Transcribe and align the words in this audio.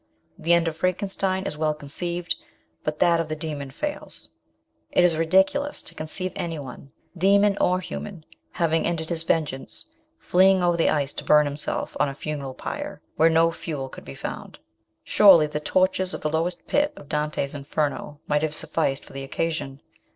The 0.39 0.53
end 0.53 0.67
of 0.67 0.75
Frankenstein 0.75 1.45
is 1.45 1.59
well 1.59 1.75
conceived, 1.75 2.33
but 2.83 2.97
that 2.97 3.19
of 3.19 3.27
the 3.27 3.35
Demon 3.35 3.69
fails. 3.69 4.29
It 4.91 5.03
is 5.03 5.15
ridiculous 5.15 5.83
to 5.83 5.93
conceive 5.93 6.31
anyone, 6.35 6.91
demon 7.15 7.55
or 7.61 7.81
human, 7.81 8.25
having 8.53 8.87
ended 8.87 9.09
his 9.09 9.21
vengeance, 9.21 9.85
fleeing 10.17 10.63
over 10.63 10.75
the 10.75 10.89
ice 10.89 11.13
to 11.13 11.23
burn 11.23 11.45
himself 11.45 11.95
on 11.99 12.09
a 12.09 12.15
funeral 12.15 12.55
pyre 12.55 12.99
where 13.15 13.29
no 13.29 13.51
fuel 13.51 13.89
could 13.89 14.03
be 14.05 14.15
found. 14.15 14.57
Surely 15.03 15.45
the 15.45 15.59
tortures 15.59 16.15
of 16.15 16.21
the 16.21 16.31
lowest 16.31 16.65
pit 16.65 16.93
of 16.95 17.07
Dante's 17.07 17.53
Inferno 17.53 18.19
might 18.25 18.41
have 18.41 18.55
sufficed 18.55 19.05
for 19.05 19.13
the 19.13 19.23
occasion. 19.23 19.81